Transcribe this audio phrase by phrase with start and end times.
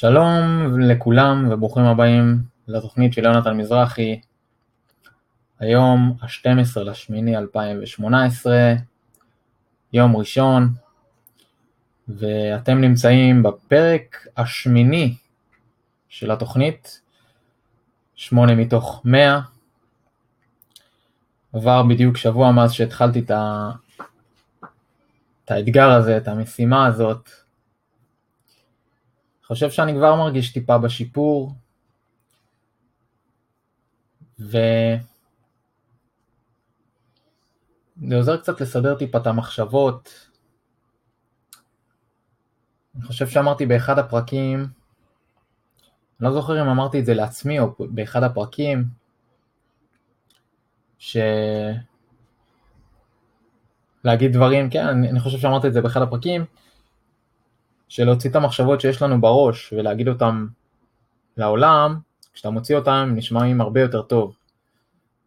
[0.00, 4.20] שלום לכולם וברוכים הבאים לתוכנית של יונתן מזרחי.
[5.58, 8.74] היום ה-12 לשמיני 2018,
[9.92, 10.72] יום ראשון,
[12.08, 15.14] ואתם נמצאים בפרק השמיני
[16.08, 17.00] של התוכנית,
[18.14, 19.40] 8 מתוך 100.
[21.52, 23.70] עבר בדיוק שבוע מאז שהתחלתי את, ה...
[25.44, 27.47] את האתגר הזה, את המשימה הזאת.
[29.48, 31.52] חושב שאני כבר מרגיש טיפה בשיפור,
[34.38, 34.98] וזה
[38.16, 40.28] עוזר קצת לסדר טיפה את המחשבות.
[42.96, 48.22] אני חושב שאמרתי באחד הפרקים, אני לא זוכר אם אמרתי את זה לעצמי או באחד
[48.22, 48.84] הפרקים,
[50.98, 51.16] ש...
[54.04, 56.44] להגיד דברים, כן, אני חושב שאמרתי את זה באחד הפרקים,
[57.88, 60.46] של להוציא את המחשבות שיש לנו בראש ולהגיד אותם
[61.36, 61.98] לעולם,
[62.32, 64.36] כשאתה מוציא אותם הם נשמעים הרבה יותר טוב.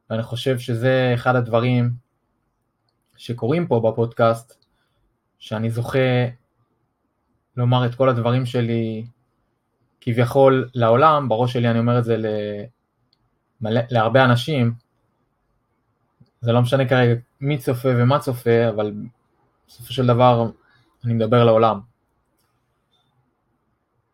[0.10, 1.92] ואני חושב שזה אחד הדברים
[3.18, 4.66] שקורים פה בפודקאסט,
[5.40, 6.00] שאני זוכה
[7.58, 9.06] לומר את כל הדברים שלי
[10.02, 14.74] כביכול לעולם, בראש שלי אני אומר את זה למלא, להרבה אנשים,
[16.42, 18.94] זה לא משנה כרגע מי צופה ומה צופה, אבל
[19.68, 20.52] בסופו של דבר
[21.06, 21.91] אני מדבר לעולם.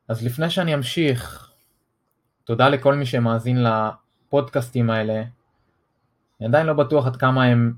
[0.07, 1.51] אז לפני שאני אמשיך,
[2.43, 5.23] תודה לכל מי שמאזין לפודקאסטים האלה.
[6.39, 7.73] אני עדיין לא בטוח עד כמה הם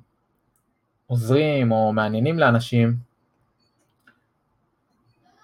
[1.07, 2.95] עוזרים או מעניינים לאנשים.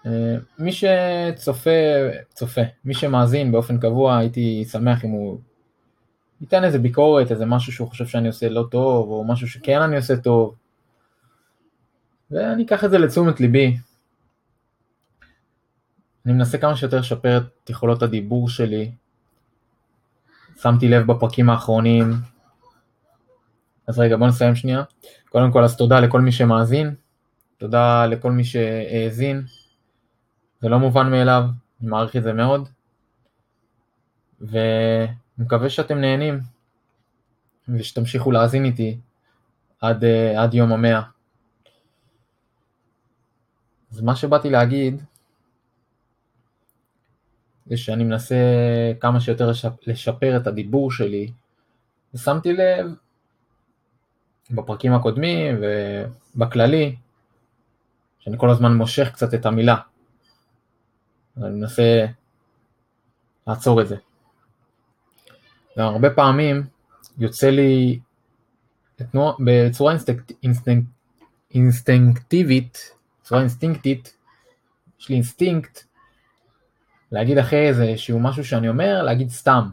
[0.05, 1.69] אה, מי שצופה,
[2.29, 5.39] צופה, מי שמאזין באופן קבוע, הייתי שמח אם הוא
[6.41, 9.95] ייתן איזה ביקורת, איזה משהו שהוא חושב שאני עושה לא טוב, או משהו שכן אני
[9.95, 10.55] עושה טוב.
[12.31, 13.77] ואני אקח את זה לתשומת ליבי.
[16.25, 18.91] אני מנסה כמה שיותר לשפר את יכולות הדיבור שלי.
[20.61, 22.13] שמתי לב בפרקים האחרונים.
[23.87, 24.83] אז רגע, בוא נסיים שנייה.
[25.29, 26.95] קודם כל, אז תודה לכל מי שמאזין.
[27.57, 29.43] תודה לכל מי שהאזין.
[30.61, 31.43] זה לא מובן מאליו,
[31.81, 32.69] אני מעריך את זה מאוד.
[34.41, 36.41] ומקווה שאתם נהנים
[37.69, 38.99] ושתמשיכו להאזין איתי
[39.81, 40.03] עד,
[40.37, 41.01] עד יום המאה.
[43.91, 45.03] אז מה שבאתי להגיד
[47.65, 48.35] זה שאני מנסה
[48.99, 49.51] כמה שיותר
[49.87, 51.31] לשפר את הדיבור שלי,
[52.13, 52.85] ושמתי לב
[54.51, 55.55] בפרקים הקודמים
[56.35, 56.95] ובכללי,
[58.19, 59.75] שאני כל הזמן מושך קצת את המילה.
[61.37, 62.05] אני מנסה
[63.47, 63.95] לעצור את זה.
[65.77, 66.63] גם הרבה פעמים
[67.17, 67.99] יוצא לי
[69.39, 70.83] בצורה אינסטנק, אינסטנק,
[71.53, 74.17] אינסטינקטיבית, בצורה אינסטינקטית,
[74.99, 75.79] יש לי אינסטינקט
[77.15, 79.69] להגיד אחרי איזה שהוא משהו שאני אומר, להגיד סתם.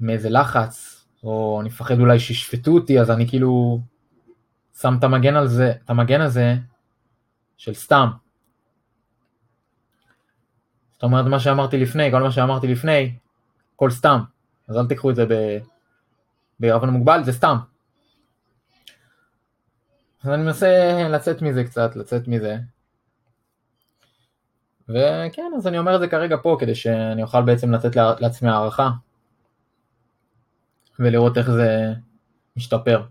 [0.00, 3.80] מאיזה לחץ, או אני מפחד אולי שישפטו אותי, אז אני כאילו
[4.80, 6.54] שם את המגן על זה, את המגן הזה
[7.56, 8.08] של סתם.
[10.92, 13.16] זאת אומרת, מה שאמרתי לפני, כל מה שאמרתי לפני,
[13.74, 14.18] הכל סתם.
[14.68, 15.26] אז אל תיקחו את זה
[16.60, 17.56] בערבון מוגבל, זה סתם.
[20.22, 22.58] אז אני מנסה לצאת מזה קצת, לצאת מזה.
[24.88, 28.90] וכן, אז אני אומר את זה כרגע פה, כדי שאני אוכל בעצם לתת לעצמי הערכה,
[30.98, 31.92] ולראות איך זה
[32.56, 33.02] משתפר.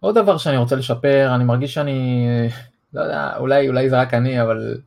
[0.00, 2.26] עוד דבר שאני רוצה לשפר, אני מרגיש שאני,
[2.92, 4.78] לא יודע, אולי, אולי זה רק אני, אבל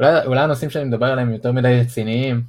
[0.00, 2.42] אולי, אולי הנושאים שאני מדבר עליהם יותר מדי רציניים,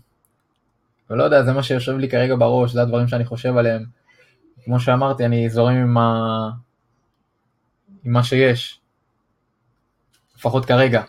[1.09, 3.85] ולא יודע, זה מה שיושב לי כרגע בראש, זה הדברים שאני חושב עליהם.
[4.63, 6.49] כמו שאמרתי, אני זורם עם, ה...
[8.03, 8.80] עם מה שיש.
[10.41, 11.03] לפחות כרגע.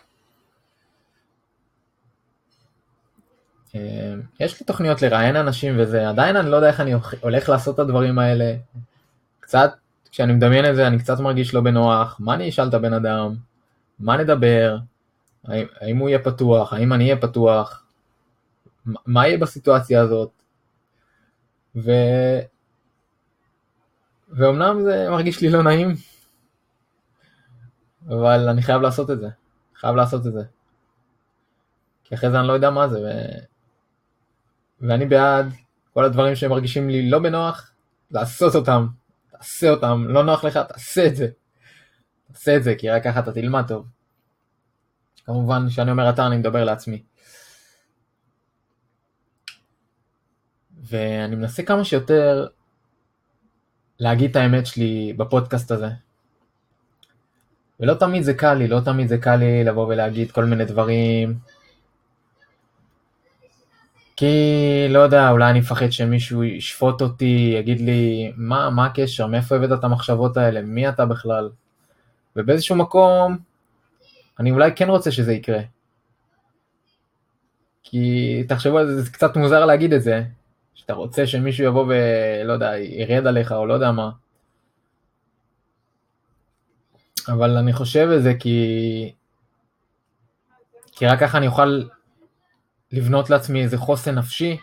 [3.75, 7.75] אה, יש לי תוכניות לראיין אנשים וזה, עדיין אני לא יודע איך אני הולך לעשות
[7.75, 8.55] את הדברים האלה.
[9.39, 9.73] קצת,
[10.11, 13.35] כשאני מדמיין את זה, אני קצת מרגיש לא בנוח, מה אני אשאל את הבן אדם,
[13.99, 14.77] מה נדבר,
[15.43, 17.83] האם, האם הוא יהיה פתוח, האם אני אהיה פתוח,
[18.85, 20.29] מה יהיה בסיטואציה הזאת.
[21.75, 21.91] ו...
[24.29, 25.95] ואומנם זה מרגיש לי לא נעים,
[28.07, 29.29] אבל אני חייב לעשות את זה.
[29.75, 30.43] חייב לעשות את זה.
[32.03, 33.07] כי אחרי זה אני לא יודע מה זה, ו...
[34.81, 35.53] ואני בעד
[35.93, 37.71] כל הדברים שמרגישים לי לא בנוח,
[38.11, 38.87] לעשות אותם,
[39.31, 41.27] תעשה אותם, לא נוח לך, תעשה את זה.
[42.31, 43.87] תעשה את זה, כי רק ככה אתה תלמד טוב.
[45.25, 47.03] כמובן, כשאני אומר אתה, אני מדבר לעצמי.
[50.83, 52.47] ואני מנסה כמה שיותר
[53.99, 55.87] להגיד את האמת שלי בפודקאסט הזה.
[57.79, 61.33] ולא תמיד זה קל לי, לא תמיד זה קל לי לבוא ולהגיד כל מיני דברים.
[64.15, 69.55] כי, לא יודע, אולי אני מפחד שמישהו ישפוט אותי, יגיד לי, מה, מה הקשר, מאיפה
[69.55, 71.49] הבאת את המחשבות האלה, מי אתה בכלל?
[72.35, 73.37] ובאיזשהו מקום,
[74.39, 75.59] אני אולי כן רוצה שזה יקרה.
[77.83, 80.23] כי תחשבו על זה, זה קצת מוזר להגיד את זה,
[80.75, 84.09] שאתה רוצה שמישהו יבוא ולא יודע, ירד עליך או לא יודע מה.
[87.29, 89.13] אבל אני חושב על זה כי...
[90.91, 91.83] כי רק ככה אני אוכל
[92.91, 94.57] לבנות לעצמי איזה חוסן נפשי.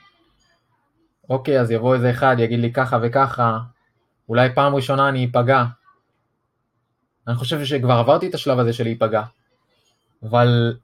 [1.31, 3.59] אוקיי, אז יבוא איזה אחד, יגיד לי ככה וככה,
[4.29, 5.65] אולי פעם ראשונה אני אפגע.
[7.29, 9.23] אני חושב שכבר עברתי את השלב הזה של להיפגע.
[10.23, 10.79] אבל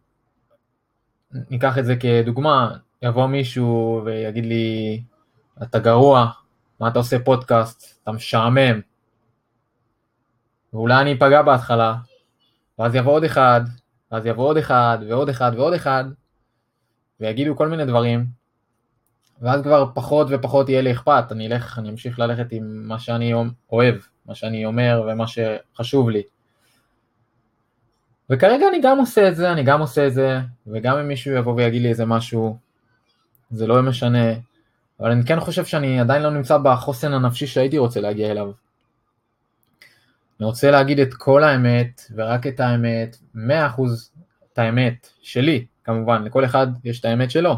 [1.51, 2.71] ניקח את זה כדוגמה,
[3.03, 5.03] יבוא מישהו ויגיד לי,
[5.63, 6.31] אתה גרוע,
[6.81, 8.81] מה אתה עושה פודקאסט, אתה משעמם.
[10.77, 11.95] ואולי אני אפגע בהתחלה,
[12.79, 13.61] ואז יבוא עוד אחד,
[14.13, 16.05] ואז יבוא עוד אחד, ועוד אחד, ועוד אחד,
[17.21, 18.27] ויגידו כל מיני דברים,
[19.43, 23.33] ואז כבר פחות ופחות יהיה לי אכפת, אני אלך, אני אמשיך ללכת עם מה שאני
[23.73, 23.95] אוהב,
[24.27, 26.23] מה שאני אומר ומה שחשוב לי.
[28.31, 31.55] וכרגע אני גם עושה את זה, אני גם עושה את זה, וגם אם מישהו יבוא
[31.55, 32.57] ויגיד לי איזה משהו,
[33.51, 34.33] זה לא משנה,
[35.01, 38.66] אבל אני כן חושב שאני עדיין לא נמצא בחוסן הנפשי שהייתי רוצה להגיע אליו.
[40.41, 43.39] אני רוצה להגיד את כל האמת, ורק את האמת, 100%
[44.53, 47.57] את האמת שלי, כמובן, לכל אחד יש את האמת שלו.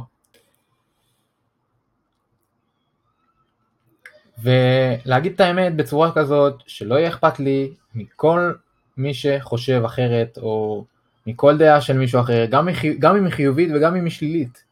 [4.42, 8.52] ולהגיד את האמת בצורה כזאת שלא יהיה אכפת לי מכל
[8.96, 10.84] מי שחושב אחרת, או
[11.26, 12.68] מכל דעה של מישהו אחר, גם.
[12.98, 14.64] גם אם היא חיובית וגם אם היא שלילית.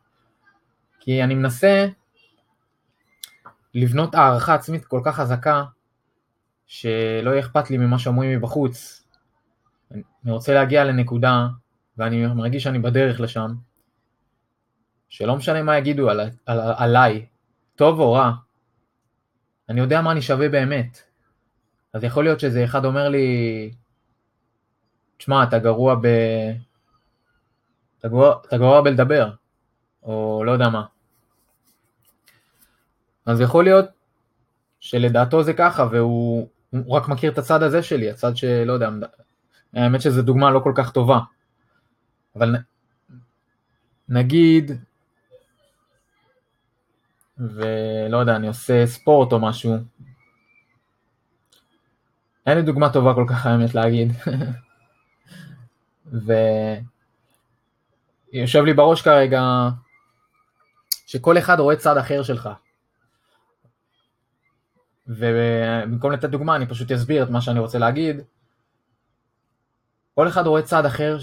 [1.00, 1.87] כי אני מנסה
[3.75, 5.64] לבנות הערכה עצמית כל כך חזקה,
[6.66, 9.04] שלא יהיה אכפת לי ממה שאומרים מבחוץ.
[9.90, 11.46] אני רוצה להגיע לנקודה,
[11.96, 13.54] ואני מרגיש שאני בדרך לשם,
[15.08, 17.26] שלא משנה מה יגידו על, על, על, עליי,
[17.76, 18.32] טוב או רע,
[19.68, 21.02] אני יודע מה אני שווה באמת.
[21.92, 23.70] אז יכול להיות שזה אחד אומר לי,
[25.16, 26.06] תשמע, אתה גרוע ב...
[27.98, 29.30] אתה גרוע, אתה גרוע בלדבר,
[30.02, 30.84] או לא יודע מה.
[33.26, 33.86] אז יכול להיות
[34.80, 36.48] שלדעתו זה ככה, והוא
[36.88, 38.88] רק מכיר את הצד הזה שלי, הצד שלא יודע,
[39.75, 41.19] האמת שזו דוגמה לא כל כך טובה.
[42.37, 42.56] אבל
[44.08, 44.70] נגיד,
[47.38, 49.76] ולא יודע, אני עושה ספורט או משהו,
[52.46, 54.12] אין לי דוגמה טובה כל כך האמת להגיד.
[58.32, 59.43] ויושב לי בראש כרגע
[61.06, 62.49] שכל אחד רואה צד אחר שלך.
[65.08, 68.20] ובמקום לתת דוגמה אני פשוט אסביר את מה שאני רוצה להגיד.
[70.14, 71.19] כל אחד רואה צד אחר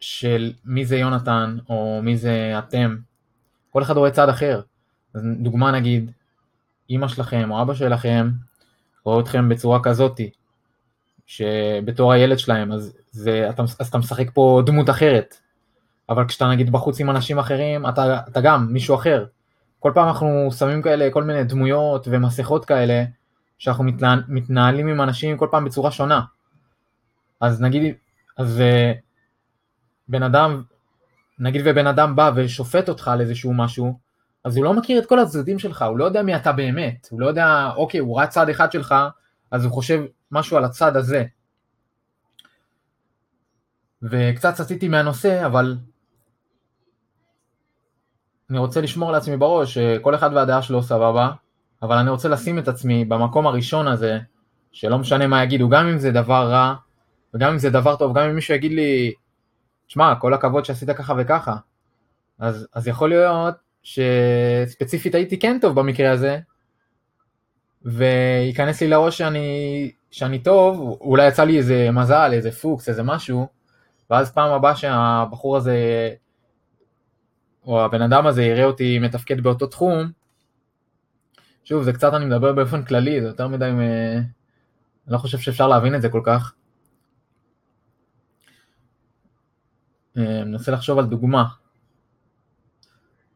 [0.00, 2.96] של מי זה יונתן או מי זה אתם.
[3.70, 4.60] כל אחד רואה צד אחר.
[5.16, 6.10] דוגמה נגיד,
[6.90, 8.30] אימא שלכם או אבא שלכם
[9.04, 10.30] רואה אתכם בצורה כזאתי,
[11.26, 15.34] שבתור הילד שלהם, אז, זה, אתה, אז אתה משחק פה דמות אחרת.
[16.08, 19.24] אבל כשאתה נגיד בחוץ עם אנשים אחרים, אתה, אתה גם מישהו אחר.
[19.80, 23.04] כל פעם אנחנו שמים כאלה כל מיני דמויות ומסכות כאלה,
[23.64, 26.20] שאנחנו מתנהל, מתנהלים עם אנשים כל פעם בצורה שונה.
[27.40, 27.94] אז נגיד,
[28.38, 28.92] אז אה,
[30.08, 30.62] בן אדם,
[31.38, 33.98] נגיד ובן אדם בא ושופט אותך על איזשהו משהו,
[34.44, 37.20] אז הוא לא מכיר את כל הצדדים שלך, הוא לא יודע מי אתה באמת, הוא
[37.20, 38.94] לא יודע, אוקיי, הוא ראה צד אחד שלך,
[39.50, 41.24] אז הוא חושב משהו על הצד הזה.
[44.02, 45.76] וקצת סטיתי מהנושא, אבל
[48.50, 51.30] אני רוצה לשמור לעצמי בראש שכל אחד והדעה שלו סבבה,
[51.84, 54.18] אבל אני רוצה לשים את עצמי במקום הראשון הזה,
[54.72, 56.74] שלא משנה מה יגידו, גם אם זה דבר רע,
[57.34, 59.12] וגם אם זה דבר טוב, גם אם מישהו יגיד לי,
[59.86, 61.56] שמע, כל הכבוד שעשית ככה וככה,
[62.38, 66.38] אז, אז יכול להיות שספציפית הייתי כן טוב במקרה הזה,
[67.82, 73.48] וייכנס לי לראש שאני, שאני טוב, אולי יצא לי איזה מזל, איזה פוקס, איזה משהו,
[74.10, 76.10] ואז פעם הבאה שהבחור הזה,
[77.66, 80.23] או הבן אדם הזה יראה אותי מתפקד באותו תחום,
[81.64, 85.94] שוב, זה קצת אני מדבר באופן כללי, זה יותר מדי, אני לא חושב שאפשר להבין
[85.94, 86.54] את זה כל כך.
[90.16, 91.44] אה, מנסה לחשוב על דוגמה.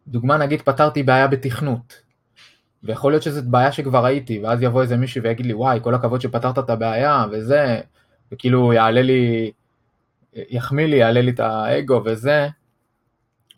[0.08, 2.02] דוגמה נגיד פתרתי בעיה בתכנות,
[2.82, 6.20] ויכול להיות שזאת בעיה שכבר הייתי, ואז יבוא איזה מישהו ויגיד לי וואי כל הכבוד
[6.20, 7.80] שפתרת את הבעיה וזה,
[8.32, 9.52] וכאילו יעלה לי,
[10.35, 12.49] יחמיא לי, יעלה לי את האגו וזה,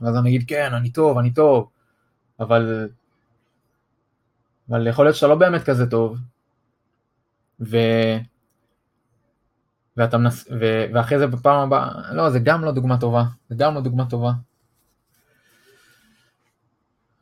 [0.00, 1.68] ואז אני אגיד כן אני טוב, אני טוב,
[2.40, 2.88] אבל,
[4.70, 6.18] אבל יכול להיות שאתה לא באמת כזה טוב,
[7.60, 7.76] ו...
[9.96, 10.48] ואתה מנס...
[10.60, 10.84] ו...
[10.94, 14.32] ואחרי זה בפעם הבאה, לא, זה גם לא דוגמה טובה, זה גם לא דוגמה טובה.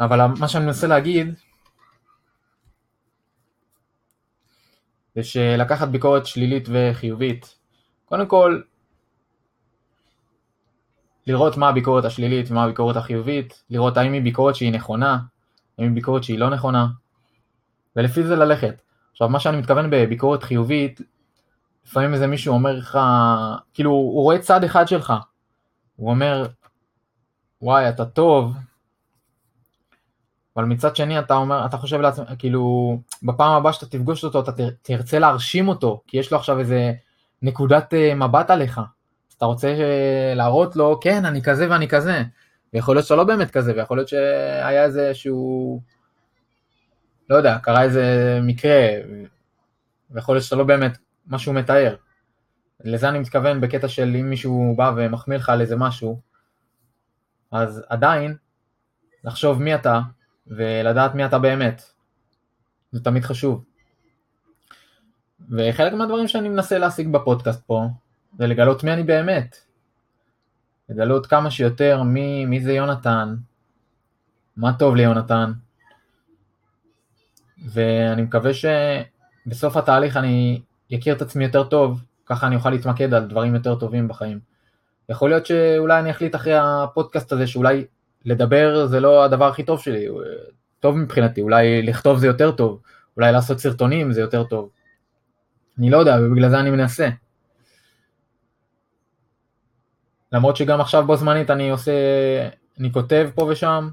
[0.01, 1.35] אבל מה שאני מנסה להגיד,
[5.15, 7.59] זה שלקחת ביקורת שלילית וחיובית,
[8.05, 8.61] קודם כל,
[11.27, 15.19] לראות מה הביקורת השלילית ומה הביקורת החיובית, לראות האם היא ביקורת שהיא נכונה,
[15.79, 16.87] האם היא ביקורת שהיא לא נכונה,
[17.97, 18.83] ולפי זה ללכת.
[19.13, 21.01] עכשיו, מה שאני מתכוון בביקורת חיובית,
[21.87, 22.99] לפעמים איזה מישהו אומר לך,
[23.75, 25.13] כאילו, הוא רואה צד אחד שלך,
[25.97, 26.47] הוא אומר,
[27.63, 28.55] וואי, אתה טוב,
[30.57, 34.53] אבל מצד שני אתה אומר, אתה חושב לעצמך, כאילו, בפעם הבאה שאתה תפגוש אותו, אתה
[34.83, 36.93] תרצה להרשים אותו, כי יש לו עכשיו איזה
[37.43, 38.79] נקודת אה, מבט עליך.
[38.79, 42.23] אז אתה רוצה אה, להראות לו, כן, אני כזה ואני כזה.
[42.75, 45.81] ויכול להיות שאתה לא באמת כזה, ויכול להיות שהיה איזה שהוא,
[47.31, 48.89] לא יודע, קרה איזה מקרה,
[50.11, 51.97] ויכול להיות שאתה לא באמת מה שהוא מתאר.
[52.85, 56.21] לזה אני מתכוון בקטע של אם מישהו בא ומחמיא לך על איזה משהו,
[57.51, 58.37] אז עדיין,
[59.25, 60.01] לחשוב מי אתה,
[60.47, 61.83] ולדעת מי אתה באמת.
[62.93, 63.65] זה תמיד חשוב.
[65.51, 67.87] וחלק מהדברים שאני מנסה להשיג בפודקאסט פה,
[68.39, 69.57] זה לגלות מי אני באמת.
[70.89, 73.37] לגלות כמה שיותר מי, מי זה יונתן,
[74.57, 75.53] מה טוב ליונתן.
[77.69, 80.61] ואני מקווה שבסוף התהליך אני
[80.95, 84.41] אכיר את עצמי יותר טוב, ככה אני אוכל להתמקד על דברים יותר טובים בחיים.
[85.09, 87.85] יכול להיות שאולי אני אחליט אחרי הפודקאסט הזה שאולי
[88.25, 90.07] לדבר זה לא הדבר הכי טוב שלי,
[90.81, 92.81] טוב מבחינתי, אולי לכתוב זה יותר טוב,
[93.17, 94.71] אולי לעשות סרטונים זה יותר טוב.
[95.79, 97.09] אני לא יודע, ובגלל זה אני מנסה.
[100.33, 101.93] למרות שגם עכשיו בו זמנית אני עושה,
[102.81, 103.89] אני כותב פה ושם,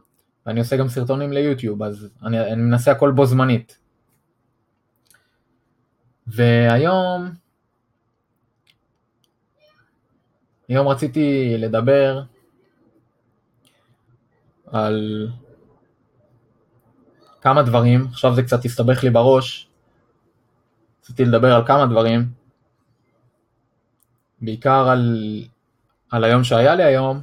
[0.46, 3.80] ואני עושה גם סרטונים ליוטיוב, אז אני, אני מנסה הכל בו זמנית.
[6.28, 7.32] והיום,
[10.68, 12.22] היום רציתי לדבר
[14.68, 15.28] על
[17.42, 19.68] כמה דברים, עכשיו זה קצת הסתבך לי בראש,
[21.04, 22.30] רציתי לדבר על כמה דברים,
[24.42, 25.44] בעיקר על,
[26.12, 27.22] על היום שהיה לי היום.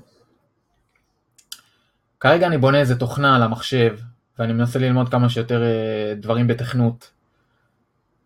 [2.22, 3.96] כרגע אני בונה איזה תוכנה על המחשב,
[4.38, 7.10] ואני מנסה ללמוד כמה שיותר אה, דברים בתכנות.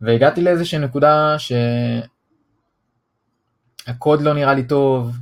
[0.00, 1.36] והגעתי לאיזושהי נקודה
[3.86, 5.16] שהקוד לא נראה לי טוב,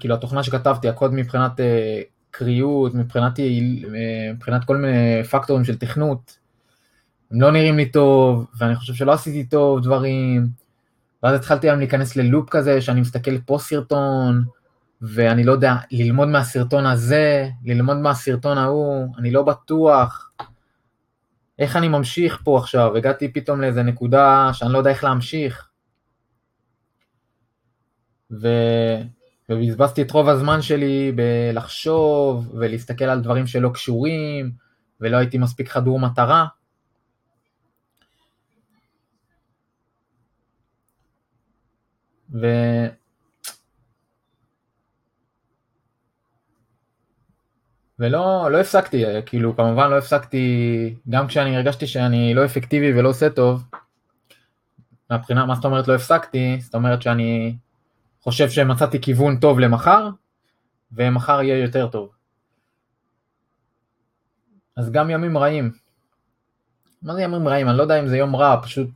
[0.00, 2.00] כאילו התוכנה שכתבתי, הקוד מבחינת אה,
[2.30, 3.44] קריאות, מבחינת, אה,
[4.34, 6.38] מבחינת כל מיני פקטורים של תכנות,
[7.30, 10.48] הם לא נראים לי טוב, ואני חושב שלא עשיתי טוב דברים,
[11.22, 14.44] ואז התחלתי היום להיכנס ללופ כזה, שאני מסתכל פה סרטון,
[15.02, 20.30] ואני לא יודע, ללמוד מהסרטון הזה, ללמוד מהסרטון ההוא, אני לא בטוח.
[21.58, 22.96] איך אני ממשיך פה עכשיו?
[22.96, 25.68] הגעתי פתאום לאיזה נקודה שאני לא יודע איך להמשיך.
[28.30, 28.48] ו...
[29.48, 34.52] ובזבזתי את רוב הזמן שלי בלחשוב ולהסתכל על דברים שלא קשורים,
[35.00, 36.46] ולא הייתי מספיק חדור מטרה.
[42.32, 42.46] ו...
[47.98, 53.30] ולא לא הפסקתי, כאילו כמובן לא הפסקתי, גם כשאני הרגשתי שאני לא אפקטיבי ולא עושה
[53.30, 53.64] טוב,
[55.10, 56.58] מהבחינה, מה זאת אומרת לא הפסקתי?
[56.60, 57.56] זאת אומרת שאני
[58.22, 60.08] חושב שמצאתי כיוון טוב למחר,
[60.92, 62.10] ומחר יהיה יותר טוב.
[64.76, 65.72] אז גם ימים רעים.
[67.02, 67.68] מה זה ימים רעים?
[67.68, 68.88] אני לא יודע אם זה יום רע, פשוט,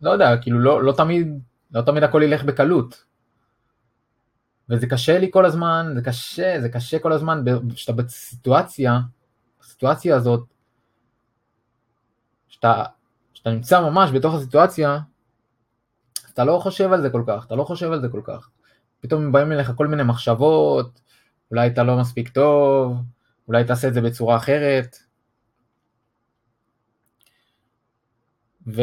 [0.00, 1.38] לא יודע, כאילו לא, לא תמיד,
[1.72, 3.04] לא תמיד הכל ילך בקלות.
[4.70, 9.00] וזה קשה לי כל הזמן, זה קשה, זה קשה כל הזמן, כשאתה בסיטואציה,
[9.60, 10.48] בסיטואציה הזאת,
[12.48, 12.84] שאתה,
[13.32, 14.98] שאתה נמצא ממש בתוך הסיטואציה,
[16.34, 18.50] אתה לא חושב על זה כל כך, אתה לא חושב על זה כל כך.
[19.00, 21.00] פתאום באים אליך כל מיני מחשבות,
[21.50, 22.96] אולי אתה לא מספיק טוב,
[23.48, 24.96] אולי תעשה את זה בצורה אחרת.
[28.66, 28.82] ו...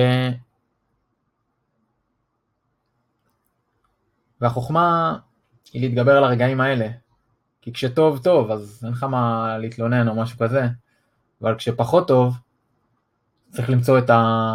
[4.42, 5.18] והחוכמה
[5.74, 6.88] היא להתגבר על הרגעים האלה.
[7.62, 10.62] כי כשטוב טוב, אז אין לך מה להתלונן או משהו כזה,
[11.42, 12.38] אבל כשפחות טוב,
[13.52, 14.52] צריך למצוא את ה...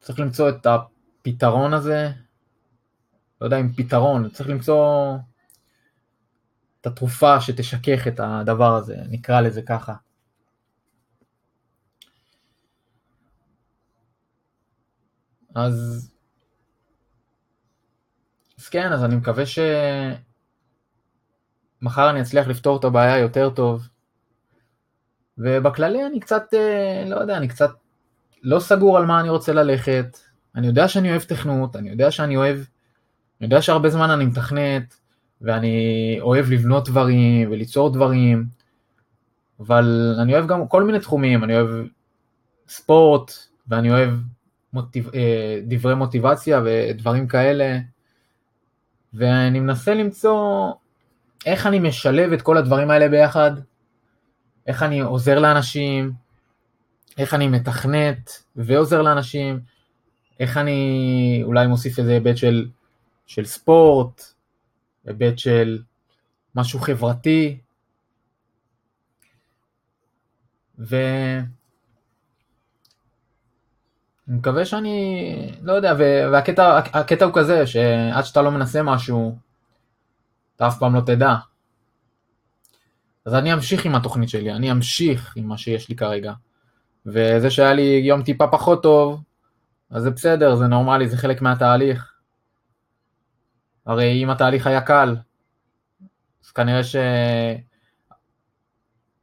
[0.00, 2.10] צריך למצוא את הפתרון הזה,
[3.40, 5.14] לא יודע אם פתרון, צריך למצוא
[6.80, 9.94] את התרופה שתשכך את הדבר הזה, נקרא לזה ככה.
[15.54, 16.10] אז,
[18.74, 19.44] כן, אז אני מקווה
[21.80, 23.88] שמחר אני אצליח לפתור את הבעיה יותר טוב.
[25.38, 27.70] ובכללי אני קצת, אה, לא יודע, אני קצת
[28.42, 30.18] לא סגור על מה אני רוצה ללכת,
[30.56, 32.66] אני יודע שאני אוהב תכנות, אני יודע שאני אוהב, אני
[33.46, 34.94] יודע שהרבה זמן אני מתכנת,
[35.40, 38.46] ואני אוהב לבנות דברים וליצור דברים,
[39.60, 41.86] אבל אני אוהב גם כל מיני תחומים, אני אוהב
[42.68, 43.32] ספורט,
[43.68, 44.10] ואני אוהב
[44.72, 45.10] מוטיב...
[45.14, 47.78] אה, דברי מוטיבציה ודברים כאלה,
[49.14, 50.70] ואני מנסה למצוא
[51.46, 53.50] איך אני משלב את כל הדברים האלה ביחד,
[54.66, 56.12] איך אני עוזר לאנשים,
[57.18, 59.60] איך אני מתכנת ועוזר לאנשים,
[60.40, 62.68] איך אני אולי מוסיף איזה היבט של,
[63.26, 64.22] של ספורט,
[65.06, 65.82] היבט של
[66.54, 67.58] משהו חברתי,
[74.28, 75.94] ואני מקווה שאני, לא יודע,
[76.32, 79.38] והקטע הוא כזה, שעד שאתה לא מנסה משהו,
[80.56, 81.34] אתה אף פעם לא תדע.
[83.24, 86.32] אז אני אמשיך עם התוכנית שלי, אני אמשיך עם מה שיש לי כרגע.
[87.06, 89.22] וזה שהיה לי יום טיפה פחות טוב,
[89.90, 92.14] אז זה בסדר, זה נורמלי, זה חלק מהתהליך.
[93.86, 95.16] הרי אם התהליך היה קל,
[96.44, 96.96] אז כנראה ש...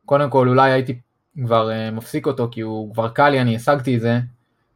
[0.05, 0.99] קודם כל אולי הייתי
[1.45, 4.19] כבר uh, מפסיק אותו כי הוא כבר קל לי, אני השגתי את זה,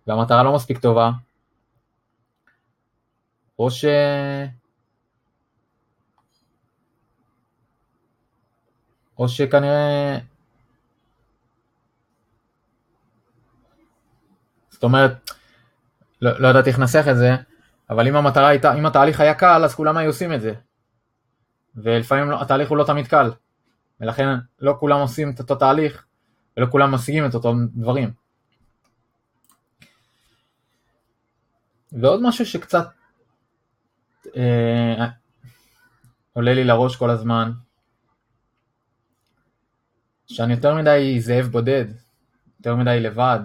[0.08, 1.12] והמטרה לא מספיק טובה.
[3.60, 3.86] או ש...
[9.18, 10.18] או שכנראה...
[14.70, 15.32] זאת אומרת,
[16.22, 17.36] לא, לא ידעתי איך לנסח את זה,
[17.90, 20.54] אבל אם המטרה הייתה, אם התהליך היה קל, אז כולם היו עושים את זה.
[21.76, 23.32] ולפעמים לא, התהליך הוא לא תמיד קל.
[24.02, 24.28] ולכן
[24.60, 26.06] לא כולם עושים את אותו תהליך,
[26.58, 28.25] ולא כולם משיגים את אותם דברים.
[31.92, 32.88] ועוד משהו שקצת
[34.38, 35.06] אה,
[36.34, 37.52] עולה לי לראש כל הזמן,
[40.28, 41.86] שאני יותר מדי זאב בודד,
[42.60, 43.40] יותר מדי לבד.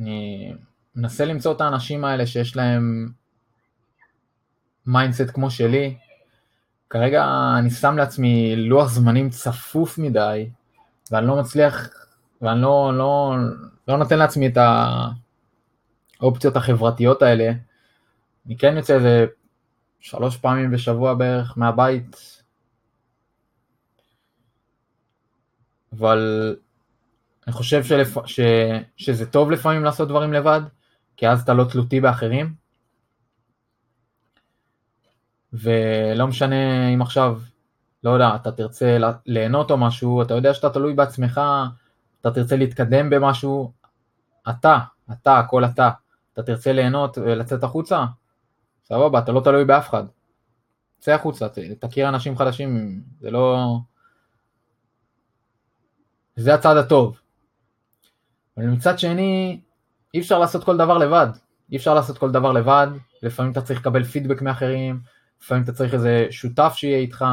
[0.00, 0.52] אני
[0.96, 3.12] מנסה למצוא את האנשים האלה שיש להם
[4.86, 5.96] mindset כמו שלי.
[6.90, 7.24] כרגע
[7.58, 10.50] אני שם לעצמי לוח זמנים צפוף מדי,
[11.10, 11.88] ואני לא מצליח,
[12.42, 13.34] ואני לא, לא,
[13.88, 14.56] לא נותן לעצמי את
[16.20, 17.52] האופציות החברתיות האלה.
[18.46, 19.26] אני כן יוצא איזה
[20.00, 22.40] שלוש פעמים בשבוע בערך מהבית,
[25.92, 26.56] אבל
[27.46, 28.18] אני חושב שלפ...
[28.26, 28.40] ש...
[28.96, 30.60] שזה טוב לפעמים לעשות דברים לבד,
[31.16, 32.54] כי אז אתה לא תלותי באחרים.
[35.52, 37.40] ולא משנה אם עכשיו,
[38.04, 41.40] לא יודע, אתה תרצה ליהנות או משהו, אתה יודע שאתה תלוי בעצמך,
[42.20, 43.72] אתה תרצה להתקדם במשהו,
[44.48, 44.78] אתה,
[45.12, 45.90] אתה, הכל אתה,
[46.32, 48.04] אתה תרצה ליהנות ולצאת החוצה,
[48.84, 50.04] סבבה, אתה לא תלוי באף אחד.
[50.98, 51.46] צא החוצה,
[51.78, 53.76] תכיר אנשים חדשים, זה לא...
[56.36, 57.20] זה הצד הטוב.
[58.56, 59.60] אבל מצד שני,
[60.14, 61.28] אי אפשר לעשות כל דבר לבד.
[61.72, 62.86] אי אפשר לעשות כל דבר לבד,
[63.22, 65.00] לפעמים אתה צריך לקבל פידבק מאחרים,
[65.42, 67.24] לפעמים אתה צריך איזה שותף שיהיה איתך,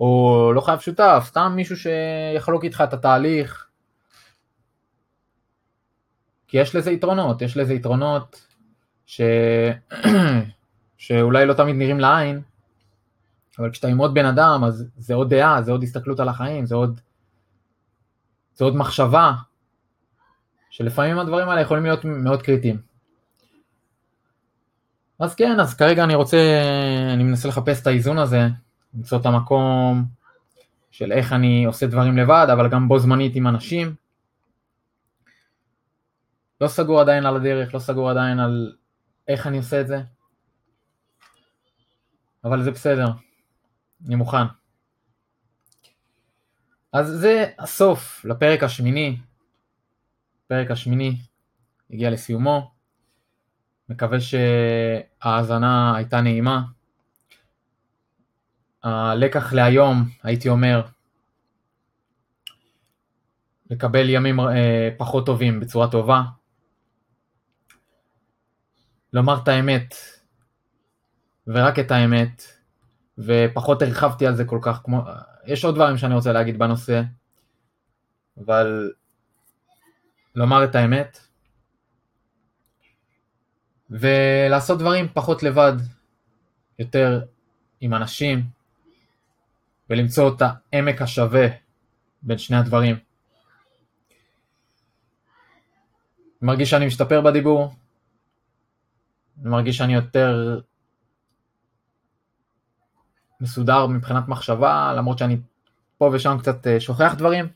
[0.00, 3.67] או לא חייב שותף, סתם מישהו שיחלוק איתך את התהליך.
[6.48, 8.46] כי יש לזה יתרונות, יש לזה יתרונות
[9.06, 9.20] ש...
[10.98, 12.40] שאולי לא תמיד נראים לעין,
[13.58, 16.66] אבל כשאתה עם עוד בן אדם, אז זה עוד דעה, זה עוד הסתכלות על החיים,
[16.66, 17.00] זה עוד
[18.54, 19.32] זה עוד מחשבה,
[20.70, 22.80] שלפעמים הדברים האלה יכולים להיות מאוד קריטיים.
[25.18, 26.38] אז כן, אז כרגע אני רוצה,
[27.14, 28.48] אני מנסה לחפש את האיזון הזה,
[28.94, 30.04] למצוא את המקום
[30.90, 33.94] של איך אני עושה דברים לבד, אבל גם בו זמנית עם אנשים.
[36.60, 38.76] לא סגור עדיין על הדרך, לא סגור עדיין על
[39.28, 40.02] איך אני עושה את זה,
[42.44, 43.06] אבל זה בסדר,
[44.06, 44.46] אני מוכן.
[46.92, 49.18] אז זה הסוף לפרק השמיני.
[50.44, 51.16] הפרק השמיני
[51.90, 52.70] הגיע לסיומו.
[53.88, 56.62] מקווה שההאזנה הייתה נעימה.
[58.82, 60.82] הלקח להיום, הייתי אומר,
[63.70, 66.22] לקבל ימים אה, פחות טובים בצורה טובה.
[69.12, 69.94] לומר את האמת,
[71.46, 72.42] ורק את האמת,
[73.18, 75.02] ופחות הרחבתי על זה כל כך כמו,
[75.46, 77.02] יש עוד דברים שאני רוצה להגיד בנושא,
[78.44, 78.92] אבל
[80.34, 81.18] לומר את האמת,
[83.90, 85.72] ולעשות דברים פחות לבד,
[86.78, 87.20] יותר
[87.80, 88.44] עם אנשים,
[89.90, 91.46] ולמצוא את העמק השווה
[92.22, 92.96] בין שני הדברים.
[96.42, 97.74] מרגיש שאני משתפר בדיבור,
[99.42, 100.60] אני מרגיש שאני יותר
[103.40, 105.36] מסודר מבחינת מחשבה, למרות שאני
[105.98, 107.48] פה ושם קצת אה, שוכח דברים.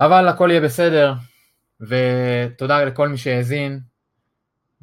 [0.00, 1.14] אבל הכל יהיה בסדר,
[1.80, 3.80] ותודה לכל מי שהאזין,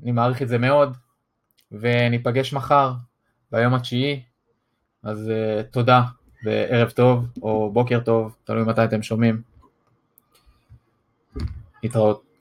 [0.03, 0.97] אני מעריך את זה מאוד,
[1.71, 2.93] וניפגש מחר,
[3.51, 4.23] ביום התשיעי,
[5.03, 6.01] אז uh, תודה,
[6.45, 9.41] וערב טוב, או בוקר טוב, תלוי מתי אתם שומעים.
[11.83, 12.32] להתראות.